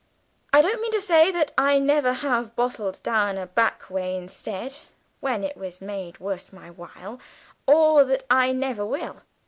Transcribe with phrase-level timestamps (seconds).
[0.51, 4.79] I don't mean to say that I never have bolted down a back way, instead,
[5.19, 7.19] when it was made worth my while,
[7.67, 9.21] or that I never will."